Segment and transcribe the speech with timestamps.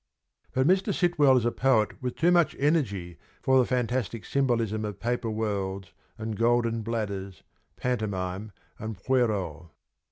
[0.55, 0.91] But Mr.
[0.95, 5.93] Sitwell is a poet with too much energy for the fantastic symbolism of paper worlds
[6.17, 7.43] and golden bladders,
[7.77, 9.67] pantomime and pierrot.